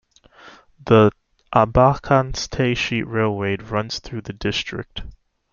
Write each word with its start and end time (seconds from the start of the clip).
The 0.83 1.11
Abakan-Tayshet 1.53 3.03
railway 3.05 3.57
runs 3.57 3.99
through 3.99 4.21
the 4.21 4.33
district. 4.33 5.03